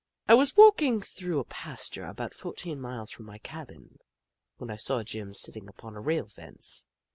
I 0.27 0.33
was 0.33 0.57
walking 0.57 0.99
through 0.99 1.37
a 1.37 1.43
pasture 1.43 2.05
about 2.05 2.33
fourteen 2.33 2.81
miles 2.81 3.11
from 3.11 3.27
my 3.27 3.37
cabin, 3.37 3.99
when 4.57 4.71
I 4.71 4.75
saw 4.77 5.03
Jim 5.03 5.35
sitting 5.35 5.67
upon 5.67 5.95
a 5.95 5.99
rail 6.01 6.25
fence. 6.27 6.87